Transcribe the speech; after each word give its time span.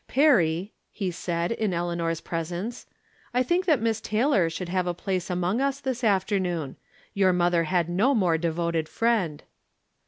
"Perry," 0.07 0.73
he 0.89 1.11
said, 1.11 1.51
in 1.51 1.75
Eleanor's 1.75 2.21
presence," 2.21 2.87
I 3.35 3.43
think 3.43 3.65
that 3.65 3.79
Miss 3.83 4.01
Taylor 4.01 4.49
should 4.49 4.67
have 4.69 4.87
a 4.87 4.95
place 4.95 5.29
among 5.29 5.61
us 5.61 5.79
this 5.79 6.03
afternoon. 6.03 6.75
Your 7.13 7.31
mother 7.33 7.65
had 7.65 7.87
no 7.87 8.15
more 8.15 8.39
devoted 8.39 8.89
friend." 8.89 9.43